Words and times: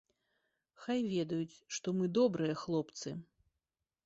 Хай 0.85 0.99
ведаюць, 1.15 1.61
што 1.75 1.87
мы 2.01 2.09
добрыя 2.19 2.57
хлопцы. 2.63 3.09